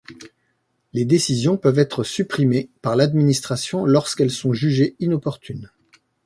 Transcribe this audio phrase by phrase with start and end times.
[0.93, 5.69] Les décisions peuvent être supprimées par l'administration lorsqu'elles sont jugées inopportunes.